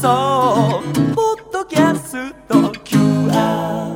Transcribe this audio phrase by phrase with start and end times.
[0.00, 0.82] 送
[1.14, 3.92] ポッドキャスト QR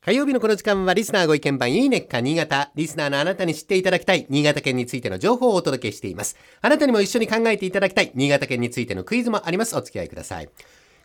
[0.00, 2.70] 火曜日のこの時間はリスナーご意見番いいねっか新潟。
[2.74, 6.36] リスナーのあなたに知っていただきたい新潟県についての情報をお届けしています。
[6.60, 9.76] あなたにも一緒に考えていただきたい新潟県についてのクイズもあります。
[9.76, 10.48] お付き合いください。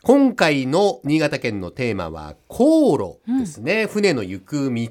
[0.01, 4.89] 今回の新潟県のテーマは航路ですね、船の行く道。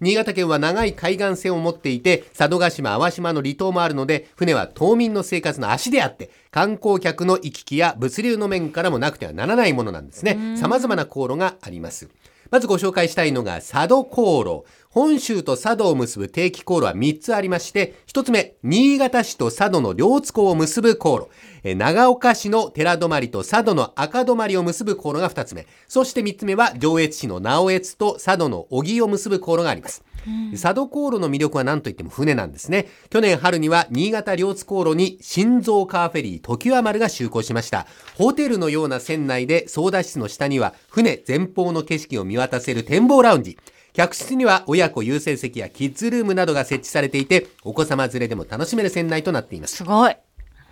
[0.00, 10.56] 新潟県は長い海岸線を持っていて佐渡島淡島の離島もあるので船は島民の生活の足であって観光客の行き来や物流の面からもなくてはならないものなんですね。
[10.56, 12.08] 様々な航路があります
[12.54, 14.64] まずご紹介したいのが佐渡航路。
[14.88, 21.28] 本州と佐渡を結ぶ定期航路は3つありまして、1つ目、新潟市と佐渡の両津港を結ぶ航路。
[21.64, 25.66] え長岡市の寺泊と佐渡の赤泊を結ぶ航路が2つ目。
[25.88, 30.04] そして3つ目は上越市の直江津と佐渡の小木を結ぶ航路があります。
[30.52, 32.86] 佐渡航路の魅力は何といっても船なんですね。
[33.10, 37.86] 去年春には新潟両津航路に新造カーフェリー時和丸が就航しました。
[38.16, 43.58] ホテルのような船内で操舵室の下には船前方の景色を見渡せる展望ラウンジ。
[43.92, 49.76] 客室には親子優先席やキッズルームなどが設置されていて、お子様連れでも楽しめる船内となっています。
[49.76, 50.16] すごい。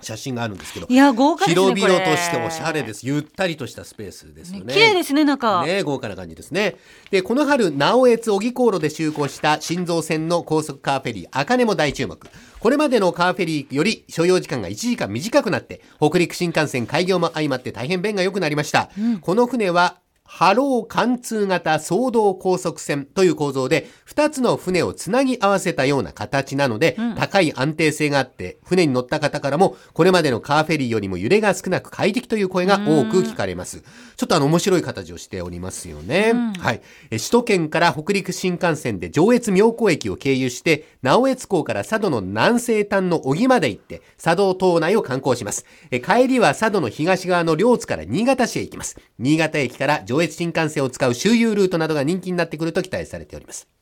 [0.02, 0.86] 写真があるんですけど。
[0.88, 3.06] いや豪華ですね広々としておしゃれです。
[3.06, 4.74] ゆったりとしたスペースですよね。
[4.74, 5.64] 綺麗ですね、中。
[5.64, 6.76] ね、豪華な感じですね。
[7.10, 12.18] で、この春、直江津小木航路で就航した新造船の高速カーフェリー、茜も大注目。
[12.58, 18.90] これまでのカーフェリーより所要時間が1時間短くなって、北陸新幹線開業も相まって大変便が良くなりました。
[19.20, 20.01] この船は、
[20.34, 33.82] 波浪貫通型総動高速船という構造で、2つの船をつなぎ合わせたような形なので、高い安定性があって、船に乗った方からも、これまでのカーフェリーよりも揺れが少なく快適という声が多く聞かれます。
[34.16, 36.32] ちょっとあの面白い形をしておりますよね。
[36.58, 36.80] はい。
[37.10, 45.66] え首都圏から北陸新幹線で上越妙高駅を経由して、直江津港から佐渡の南西端の小木まで行って、佐渡島内を観光します。
[45.90, 48.98] え帰りは佐渡の東側の両津から新潟市へ行きます。
[49.18, 53.81] 新潟駅から上越新幹線を使う周遊ルートなどが人気になってくると期待されております。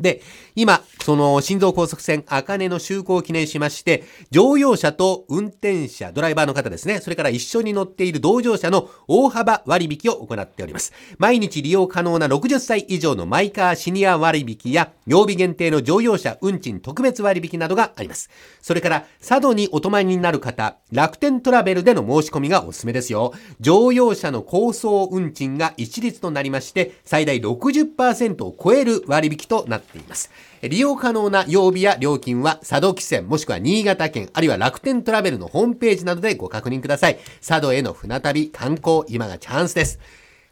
[0.00, 0.22] で、
[0.54, 10.92] 今、その、新造高速船、茜の就航を記念しまして、乗用車と運転者、ドライバーの方ですね、それから一緒に乗っている同乗者の大幅割引を行っております。
[11.18, 18.30] 毎日利用可能な60歳以上のマイカーシニア割引や、曜日限定の乗用車運賃特別割引などがあります。
[18.60, 23.32] それから、佐渡にお泊まりになる方、楽天トラベルでの申し込みがおすすめですよ。
[23.60, 30.30] 乗用車の高層運賃が一律となりまして、最大60%を超える割引となっています。
[30.62, 37.18] 利用可能な曜日や料金は佐渡汽船もしくは新潟県あるいは楽天トラベルのホームページなどでご確認ください。
[37.46, 39.98] 佐渡への船旅、観光、今がチャンスです。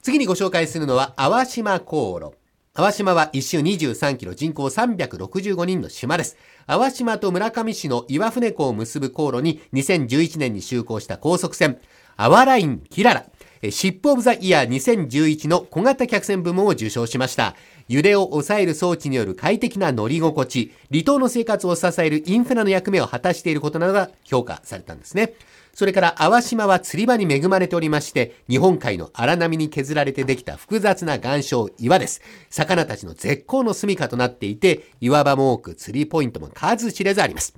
[0.02, 2.36] 次にご紹介するのは淡島航路。
[2.74, 6.36] 淡島は一周23キロ人口365人の島です。
[6.68, 11.80] 淡島と村上市の岩船港を結ぶ航路に2011年に就航した高速船、
[12.16, 13.26] アワラインキララ。
[13.70, 17.56] シップオブザイヤー2011の小型客船部門を受賞しました。
[17.88, 25.34] 揺れを抑える装置による快適な乗り心地、離島の生活を支えるインフラの役目を果たしていることなどが評価されたんですね。
[25.74, 32.20] それから、淡島は釣り場に恵まれておりまして、日本海の荒波に削られてできた複雑な岩礁、岩です。
[32.50, 37.54] 魚たちの絶好の住処となっていて、岩場も多く釣りポイントも数知れずあります。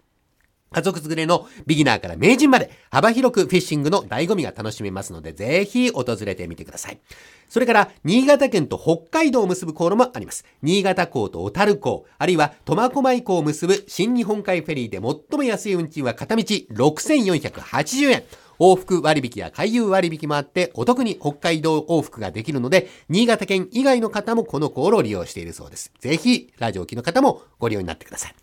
[0.73, 7.01] 家族連れのビギナーから名人まで幅広くフィッシングの醍醐味が楽しめますので、ぜひ訪れてみてください。
[7.49, 10.45] それから、新潟県と北海道を結ぶ航路もあります。
[10.63, 18.23] 新潟港と小樽港、あるいは苫小牧港を結ぶ新日本海フェリーで最も安い運賃は片道6480円。
[18.61, 25.91] 往復割引や回遊割引もあって、お得に北海道往復ができるので、新潟県以外の方もこの航路を利用しているそうです。
[25.99, 28.35] ぜひ、ラジオ機の方もご利用になってください。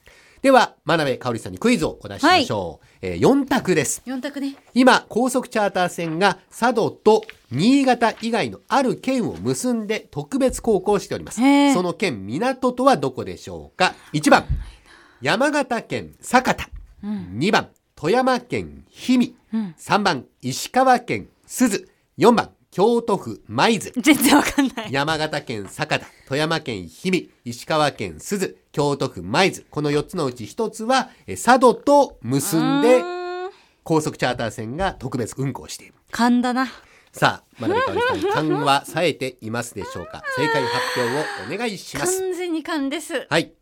[0.42, 2.86] では、真鍋かおりさんにクイズをお出ししましょう。
[3.02, 4.04] えー4択です。
[4.06, 4.56] 4択ね。
[4.74, 11.42] 今、高速チャーター船が佐渡と新潟以外のある県を結んで特別航行しております。
[11.74, 14.46] その県、港とはどこでしょうか ?1 番、
[15.22, 16.70] 山形県酒田。
[17.04, 19.36] 2番、富山県氷見。
[19.80, 21.90] 3番、石川県鈴。
[22.20, 23.92] 4番、京都府舞鶴。
[24.00, 24.94] 全然わかんない。
[24.94, 29.66] 山形県酒田、富山県氷見、石川県鈴、京都府舞鶴。
[29.72, 33.02] この4つのうち1つは、え佐渡と結んで
[33.84, 35.96] 高速チャーター船が特別運行している。
[36.12, 36.68] 勘だな。
[37.12, 40.22] さあ、真鍋かおりさん、勘は冴えていますでしょうか？
[40.36, 42.20] 正解発表をお願いします。
[42.22, 43.26] 完全に勘です。
[43.28, 43.54] はい。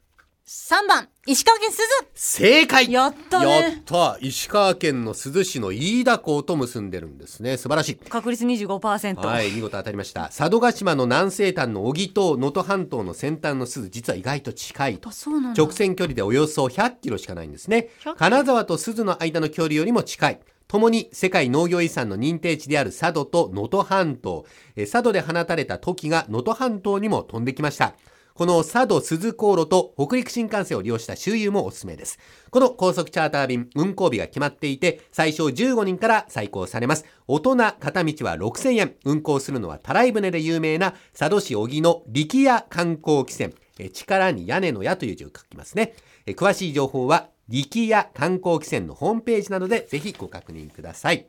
[0.48, 1.82] 3番、石川県鈴
[2.14, 7.58] 正解やったねやった石川県の珠洲市の飯田港と結んでるんですね。
[7.58, 7.96] 素晴らしい。
[7.96, 9.26] 確率25%。
[9.26, 10.26] はい、見事当たりました。
[10.26, 15.10] 佐渡島の南西端の小木と能登半島の先端の鈴、実は意外と近いと。
[15.58, 18.16] 直線距離でおよそ100キロしかないんですね100キロ。
[18.16, 20.40] 金沢と鈴の間の距離よりも近い。
[20.68, 24.46] ともに世界農業遺産の認定地である佐渡と能登半島、
[24.76, 27.96] えー佐渡で放たれたトキが能登半島にも飛んできました。
[28.36, 32.20] この佐渡鈴航路と北陸新幹線を利用した周遊もおすすめです。
[32.50, 37.06] この高速チャーター便、運行日が決まっていて、最小15人から再行されます。
[37.30, 38.96] 大人片道は6000円。
[39.06, 43.54] 運行するのはたらい船で有名な佐渡市小木の力屋観光汽船。
[43.94, 45.94] 力に屋根の屋という字を書きますね。
[46.28, 51.26] 詳しい情報は力屋観光汽船のホームページなどでぜひご確認ください。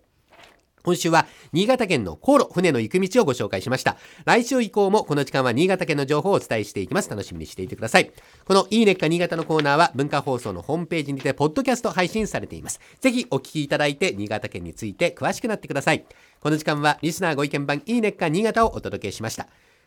[0.86, 3.96] 今週は新潟県の航路、船の行く道をご紹介しました。
[4.24, 7.10] 来週以降もこの時間は新潟県の情報をお伝えしていきます。
[7.10, 8.12] 楽しみにしていてください。
[8.44, 12.78] このいいねっか新潟のコーナーは文化放送のホームページにてポッドキャスト配信されています。
[13.00, 16.04] ぜひお聞きいただいて新潟県について詳しくなってください。
[16.38, 19.48] この時間はリスナーご意見番いいねっか新潟をお届けしました。